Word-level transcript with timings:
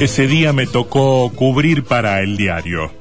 Ese 0.00 0.28
día 0.28 0.52
me 0.52 0.68
tocó 0.68 1.28
cubrir 1.34 1.82
para 1.82 2.20
el 2.20 2.36
diario. 2.36 2.92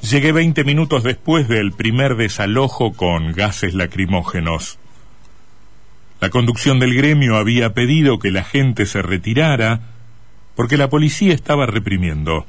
Llegué 0.00 0.32
20 0.32 0.64
minutos 0.64 1.02
después 1.02 1.48
del 1.48 1.72
primer 1.72 2.16
desalojo 2.16 2.94
con 2.94 3.32
gases 3.32 3.74
lacrimógenos. 3.74 4.78
La 6.22 6.30
conducción 6.30 6.78
del 6.78 6.94
gremio 6.94 7.36
había 7.36 7.74
pedido 7.74 8.18
que 8.18 8.30
la 8.30 8.42
gente 8.42 8.86
se 8.86 9.02
retirara 9.02 9.80
porque 10.54 10.78
la 10.78 10.88
policía 10.88 11.34
estaba 11.34 11.66
reprimiendo. 11.66 12.46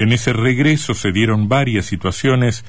En 0.00 0.10
ese 0.12 0.32
regreso 0.32 0.94
se 0.94 1.12
dieron 1.12 1.48
varias 1.48 1.86
situaciones 1.86 2.64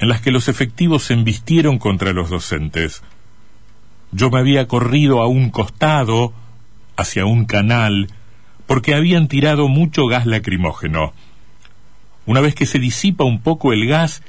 en 0.00 0.08
las 0.10 0.20
que 0.20 0.32
los 0.32 0.48
efectivos 0.48 1.04
se 1.04 1.14
embistieron 1.14 1.78
contra 1.78 2.12
los 2.12 2.28
docentes. 2.28 3.02
Yo 4.12 4.28
me 4.28 4.38
había 4.38 4.68
corrido 4.68 5.22
a 5.22 5.26
un 5.28 5.48
costado, 5.48 6.34
hacia 6.94 7.24
un 7.24 7.46
canal, 7.46 8.08
porque 8.68 8.94
habían 8.94 9.28
tirado 9.28 9.66
mucho 9.66 10.06
gas 10.06 10.26
lacrimógeno. 10.26 11.14
Una 12.26 12.42
vez 12.42 12.54
que 12.54 12.66
se 12.66 12.78
disipa 12.78 13.24
un 13.24 13.40
poco 13.40 13.72
el 13.72 13.88
gas, 13.88 14.22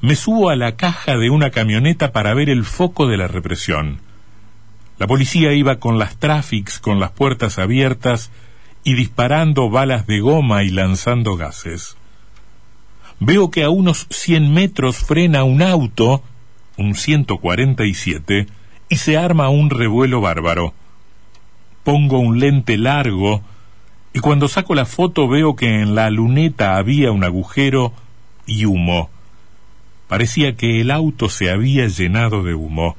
me 0.00 0.16
subo 0.16 0.48
a 0.48 0.56
la 0.56 0.76
caja 0.76 1.18
de 1.18 1.28
una 1.28 1.50
camioneta 1.50 2.10
para 2.10 2.32
ver 2.32 2.48
el 2.48 2.64
foco 2.64 3.06
de 3.06 3.18
la 3.18 3.28
represión. 3.28 4.00
La 4.98 5.06
policía 5.06 5.52
iba 5.52 5.76
con 5.76 5.98
las 5.98 6.16
tráfics 6.16 6.78
con 6.78 7.00
las 7.00 7.10
puertas 7.10 7.58
abiertas 7.58 8.30
y 8.82 8.94
disparando 8.94 9.68
balas 9.68 10.06
de 10.06 10.20
goma 10.20 10.62
y 10.62 10.70
lanzando 10.70 11.36
gases. 11.36 11.98
Veo 13.20 13.50
que 13.50 13.62
a 13.62 13.68
unos 13.68 14.06
cien 14.08 14.54
metros 14.54 14.96
frena 14.96 15.44
un 15.44 15.60
auto, 15.60 16.22
un 16.78 16.94
147, 16.94 18.46
y 18.88 18.96
se 18.96 19.18
arma 19.18 19.50
un 19.50 19.68
revuelo 19.68 20.22
bárbaro. 20.22 20.72
Pongo 21.84 22.18
un 22.20 22.40
lente 22.40 22.78
largo 22.78 23.42
y 24.14 24.20
cuando 24.20 24.48
saco 24.48 24.74
la 24.74 24.84
foto 24.84 25.28
veo 25.28 25.56
que 25.56 25.80
en 25.80 25.94
la 25.94 26.10
luneta 26.10 26.76
había 26.76 27.12
un 27.12 27.24
agujero 27.24 27.92
y 28.46 28.66
humo. 28.66 29.10
Parecía 30.08 30.56
que 30.56 30.80
el 30.80 30.90
auto 30.90 31.30
se 31.30 31.50
había 31.50 31.86
llenado 31.86 32.42
de 32.42 32.54
humo. 32.54 32.96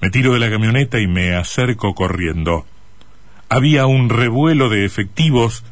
Me 0.00 0.10
tiro 0.10 0.32
de 0.32 0.38
la 0.38 0.50
camioneta 0.50 0.98
y 0.98 1.06
me 1.06 1.34
acerco 1.34 1.94
corriendo. 1.94 2.64
Había 3.50 3.84
un 3.84 4.08
revuelo 4.08 4.70
de 4.70 4.86
efectivos, 4.86 5.64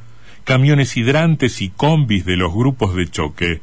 camiones 0.44 0.96
hidrantes 0.98 1.62
y 1.62 1.70
combis 1.70 2.26
de 2.26 2.36
los 2.36 2.52
grupos 2.52 2.94
de 2.94 3.08
choque. 3.08 3.62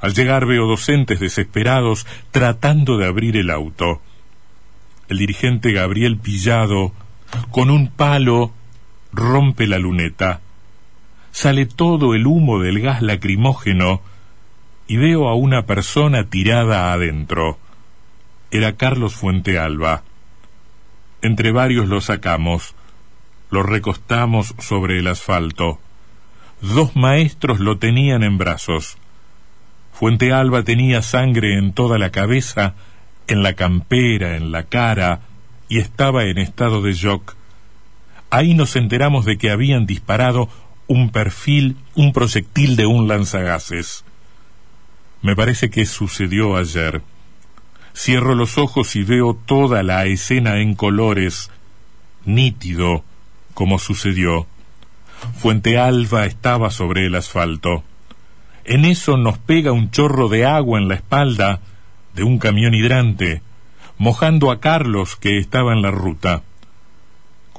Al 0.00 0.14
llegar 0.14 0.46
veo 0.46 0.66
docentes 0.66 1.20
desesperados 1.20 2.06
tratando 2.32 2.96
de 2.96 3.06
abrir 3.06 3.36
el 3.36 3.50
auto. 3.50 4.00
El 5.08 5.18
dirigente 5.18 5.72
Gabriel 5.72 6.16
Pillado, 6.16 6.92
con 7.50 7.70
un 7.70 7.88
palo, 7.88 8.52
rompe 9.12 9.66
la 9.66 9.78
luneta, 9.78 10.40
sale 11.32 11.66
todo 11.66 12.14
el 12.14 12.26
humo 12.26 12.60
del 12.60 12.80
gas 12.80 13.02
lacrimógeno 13.02 14.02
y 14.86 14.96
veo 14.96 15.28
a 15.28 15.34
una 15.34 15.66
persona 15.66 16.28
tirada 16.28 16.92
adentro. 16.92 17.58
Era 18.50 18.76
Carlos 18.76 19.14
Fuentealba. 19.14 20.02
Entre 21.22 21.52
varios 21.52 21.86
lo 21.86 22.00
sacamos, 22.00 22.74
lo 23.50 23.62
recostamos 23.62 24.54
sobre 24.58 24.98
el 24.98 25.06
asfalto. 25.06 25.78
Dos 26.60 26.96
maestros 26.96 27.60
lo 27.60 27.78
tenían 27.78 28.22
en 28.22 28.38
brazos. 28.38 28.98
Fuentealba 29.92 30.62
tenía 30.62 31.02
sangre 31.02 31.56
en 31.58 31.72
toda 31.72 31.98
la 31.98 32.10
cabeza, 32.10 32.74
en 33.28 33.42
la 33.42 33.54
campera, 33.54 34.36
en 34.36 34.50
la 34.50 34.64
cara, 34.64 35.20
y 35.68 35.78
estaba 35.78 36.24
en 36.24 36.38
estado 36.38 36.82
de 36.82 36.94
shock 36.94 37.36
Ahí 38.30 38.54
nos 38.54 38.76
enteramos 38.76 39.24
de 39.24 39.38
que 39.38 39.50
habían 39.50 39.86
disparado 39.86 40.48
un 40.86 41.10
perfil, 41.10 41.76
un 41.94 42.12
proyectil 42.12 42.76
de 42.76 42.86
un 42.86 43.08
lanzagases. 43.08 44.04
Me 45.22 45.36
parece 45.36 45.68
que 45.68 45.84
sucedió 45.84 46.56
ayer. 46.56 47.02
Cierro 47.94 48.34
los 48.34 48.56
ojos 48.56 48.94
y 48.96 49.02
veo 49.02 49.34
toda 49.34 49.82
la 49.82 50.06
escena 50.06 50.60
en 50.60 50.74
colores, 50.74 51.50
nítido, 52.24 53.04
como 53.54 53.78
sucedió. 53.78 54.46
Fuente 55.38 55.76
Alba 55.76 56.26
estaba 56.26 56.70
sobre 56.70 57.06
el 57.06 57.16
asfalto. 57.16 57.82
En 58.64 58.84
eso 58.84 59.16
nos 59.16 59.38
pega 59.38 59.72
un 59.72 59.90
chorro 59.90 60.28
de 60.28 60.46
agua 60.46 60.78
en 60.78 60.88
la 60.88 60.94
espalda 60.94 61.60
de 62.14 62.22
un 62.22 62.38
camión 62.38 62.74
hidrante, 62.74 63.42
mojando 63.98 64.50
a 64.50 64.60
Carlos 64.60 65.16
que 65.16 65.38
estaba 65.38 65.72
en 65.72 65.82
la 65.82 65.90
ruta. 65.90 66.42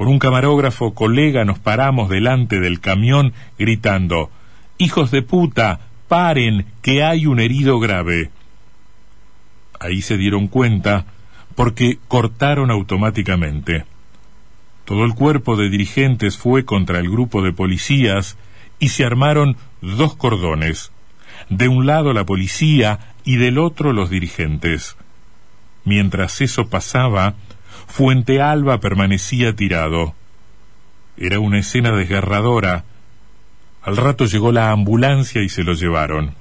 Con 0.01 0.07
un 0.07 0.17
camarógrafo 0.17 0.95
colega 0.95 1.45
nos 1.45 1.59
paramos 1.59 2.09
delante 2.09 2.59
del 2.59 2.79
camión 2.79 3.34
gritando 3.59 4.31
Hijos 4.79 5.12
de 5.12 5.22
puta, 5.22 5.79
paren, 6.07 6.66
que 6.81 7.03
hay 7.03 7.28
un 7.28 7.39
herido 7.39 7.79
grave. 7.79 8.31
Ahí 9.79 10.01
se 10.01 10.17
dieron 10.17 10.47
cuenta 10.47 11.06
porque 11.53 12.00
cortaron 12.07 12.72
automáticamente. 12.72 13.85
Todo 14.85 15.06
el 15.06 15.13
cuerpo 15.13 15.56
de 15.56 15.69
dirigentes 15.69 16.35
fue 16.35 16.66
contra 16.66 16.97
el 16.97 17.07
grupo 17.07 17.44
de 17.44 17.53
policías 17.53 18.38
y 18.79 18.89
se 18.89 19.06
armaron 19.06 19.56
dos 19.81 20.16
cordones. 20.16 20.91
De 21.51 21.68
un 21.68 21.85
lado 21.85 22.12
la 22.13 22.25
policía 22.25 23.13
y 23.23 23.35
del 23.35 23.59
otro 23.59 23.94
los 23.94 24.09
dirigentes. 24.09 24.97
Mientras 25.85 26.41
eso 26.41 26.69
pasaba, 26.69 27.35
Fuente 27.91 28.41
Alba 28.41 28.79
permanecía 28.79 29.53
tirado. 29.53 30.16
Era 31.18 31.41
una 31.41 31.59
escena 31.59 31.91
desgarradora. 31.91 32.85
Al 33.84 33.97
rato 33.97 34.25
llegó 34.28 34.53
la 34.53 34.72
ambulancia 34.72 35.44
y 35.44 35.50
se 35.50 35.66
lo 35.66 35.74
llevaron. 35.74 36.34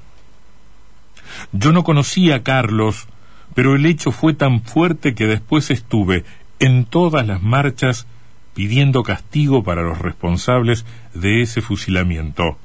Yo 1.50 1.72
no 1.72 1.82
conocía 1.82 2.36
a 2.36 2.42
Carlos, 2.44 3.08
pero 3.52 3.74
el 3.74 3.84
hecho 3.84 4.12
fue 4.12 4.32
tan 4.32 4.62
fuerte 4.62 5.16
que 5.16 5.26
después 5.26 5.72
estuve 5.72 6.24
en 6.60 6.84
todas 6.84 7.26
las 7.26 7.42
marchas 7.42 8.06
pidiendo 8.54 9.02
castigo 9.02 9.64
para 9.64 9.82
los 9.82 9.98
responsables 9.98 10.86
de 11.14 11.42
ese 11.42 11.62
fusilamiento. 11.62 12.58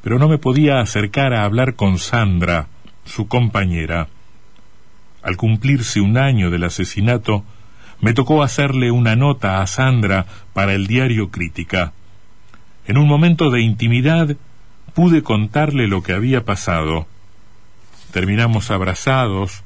Pero 0.00 0.18
no 0.18 0.26
me 0.26 0.38
podía 0.38 0.80
acercar 0.80 1.34
a 1.34 1.44
hablar 1.44 1.74
con 1.74 1.98
Sandra, 1.98 2.68
su 3.04 3.28
compañera. 3.28 4.08
Al 5.22 5.36
cumplirse 5.36 6.00
un 6.00 6.16
año 6.16 6.48
del 6.48 6.64
asesinato, 6.64 7.44
me 8.00 8.14
tocó 8.14 8.42
hacerle 8.42 8.90
una 8.90 9.16
nota 9.16 9.60
a 9.60 9.66
Sandra 9.66 10.26
para 10.52 10.74
el 10.74 10.86
diario 10.86 11.30
Crítica. 11.30 11.92
En 12.86 12.96
un 12.96 13.08
momento 13.08 13.50
de 13.50 13.60
intimidad 13.60 14.36
pude 14.94 15.22
contarle 15.22 15.88
lo 15.88 16.02
que 16.02 16.12
había 16.12 16.44
pasado. 16.44 17.06
Terminamos 18.12 18.70
abrazados, 18.70 19.62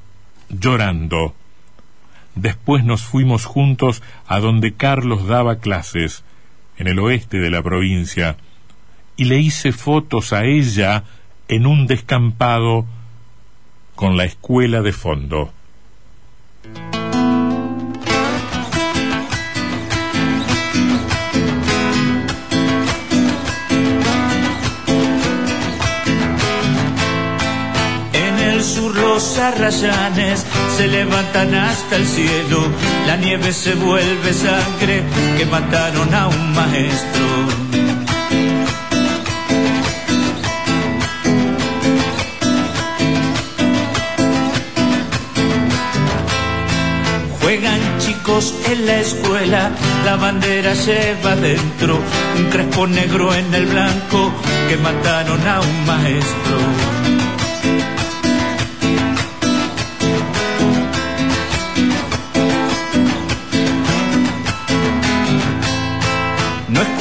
llorando. 0.49 1.35
Después 2.35 2.85
nos 2.85 3.03
fuimos 3.03 3.45
juntos 3.45 4.03
a 4.27 4.41
donde 4.41 4.75
Carlos 4.75 5.27
daba 5.27 5.57
clases, 5.57 6.25
en 6.79 6.89
el 6.89 6.99
oeste 6.99 7.39
de 7.39 7.51
la 7.51 7.63
provincia, 7.63 8.37
y 9.17 9.27
le 9.27 9.39
hice 9.39 9.73
fotos 9.73 10.33
a 10.33 10.45
ella 10.45 11.05
en 11.49 11.67
un 11.67 11.87
descampado 11.87 12.87
con 13.95 14.17
la 14.17 14.25
escuela 14.25 14.81
de 14.81 14.93
fondo. 14.93 15.53
Los 29.23 29.39
arrayanes 29.39 30.45
se 30.77 30.89
levantan 30.89 31.55
hasta 31.55 31.95
el 31.95 32.07
cielo, 32.07 32.61
la 33.07 33.17
nieve 33.17 33.53
se 33.53 33.75
vuelve 33.75 34.33
sangre 34.33 35.05
que 35.39 35.47
mataron 35.47 36.13
a 36.13 36.27
un 36.27 36.53
maestro. 36.53 37.27
Juegan 47.41 47.81
chicos 48.01 48.55
en 48.73 48.87
la 48.87 48.97
escuela, 49.01 49.71
la 50.05 50.17
bandera 50.17 50.75
lleva 50.75 51.37
dentro 51.37 52.01
un 52.39 52.51
crespo 52.51 52.89
negro 52.89 53.33
en 53.33 53.55
el 53.55 53.67
blanco 53.67 54.33
que 54.69 54.77
mataron 54.79 55.47
a 55.47 55.61
un 55.61 55.87
maestro. 55.87 57.02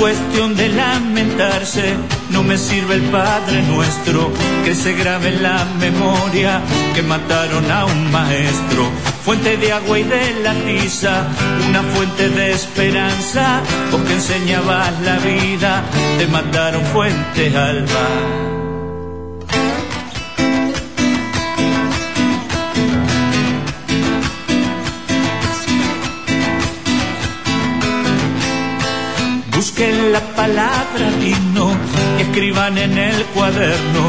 Cuestión 0.01 0.55
de 0.55 0.67
lamentarse, 0.69 1.93
no 2.31 2.41
me 2.41 2.57
sirve 2.57 2.95
el 2.95 3.03
Padre 3.11 3.61
nuestro, 3.61 4.31
que 4.65 4.73
se 4.73 4.93
grabe 4.93 5.29
en 5.29 5.43
la 5.43 5.63
memoria 5.79 6.59
que 6.95 7.03
mataron 7.03 7.69
a 7.69 7.85
un 7.85 8.11
maestro. 8.11 8.89
Fuente 9.23 9.57
de 9.57 9.71
agua 9.71 9.99
y 9.99 10.03
de 10.03 10.41
la 10.41 10.55
tiza, 10.55 11.27
una 11.69 11.83
fuente 11.83 12.29
de 12.29 12.51
esperanza, 12.51 13.61
porque 13.91 14.13
enseñabas 14.13 14.99
la 15.01 15.19
vida, 15.19 15.83
te 16.17 16.25
mataron 16.25 16.83
fuente 16.85 17.55
alba. 17.55 18.50
Busquen 29.81 30.11
la 30.11 30.19
palabra 30.35 31.09
digno 31.19 31.71
escriban 32.19 32.77
en 32.77 32.95
el 32.99 33.25
cuaderno 33.33 34.03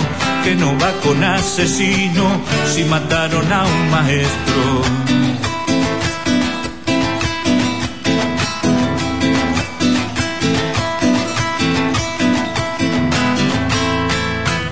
que 0.44 0.54
no 0.54 0.78
va 0.78 0.92
con 1.02 1.24
asesino 1.24 2.24
si 2.66 2.84
mataron 2.84 3.50
a 3.50 3.64
un 3.64 3.90
maestro. 3.90 4.82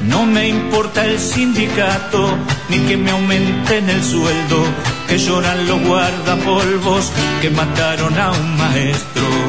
No 0.03 0.27
me 0.27 0.49
importa 0.49 1.07
el 1.07 1.19
sindicato 1.19 2.37
ni 2.69 2.79
que 2.81 2.99
me 2.99 3.11
aumenten 3.11 3.89
el 3.89 4.05
sueldo, 4.05 4.65
que 5.09 5.17
lloran 5.17 5.67
los 5.67 5.81
guardapolvos 5.81 7.11
que 7.41 7.49
mataron 7.49 8.19
a 8.19 8.33
un 8.33 8.57
maestro. 8.59 9.40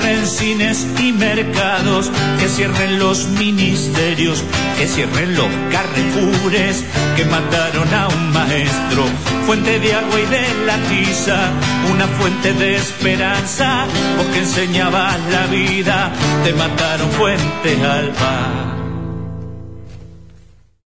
Cierren 0.00 0.26
cines 0.26 0.86
y 0.98 1.12
mercados, 1.12 2.10
que 2.38 2.48
cierren 2.48 2.98
los 2.98 3.28
ministerios, 3.28 4.42
que 4.78 4.88
cierren 4.88 5.36
los 5.36 5.48
carrefoures 5.70 6.84
que 7.16 7.24
mataron 7.26 7.92
a 7.92 8.08
un 8.08 8.32
maestro. 8.32 9.04
Fuente 9.44 9.78
de 9.78 9.92
agua 9.92 10.20
y 10.20 10.26
de 10.26 10.64
la 10.64 10.76
tiza, 10.88 11.50
una 11.92 12.06
fuente 12.06 12.54
de 12.54 12.76
esperanza, 12.76 13.84
vos 14.16 14.26
que 14.28 14.38
enseñabas 14.38 15.18
la 15.30 15.46
vida, 15.48 16.10
te 16.44 16.54
mataron 16.54 17.10
fuente 17.10 17.84
alba. 17.84 18.79